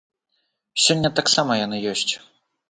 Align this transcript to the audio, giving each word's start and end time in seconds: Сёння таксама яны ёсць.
Сёння 0.85 1.11
таксама 1.19 1.59
яны 1.65 1.77
ёсць. 1.93 2.13